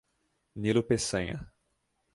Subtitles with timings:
[0.55, 1.53] Nilo Peçanha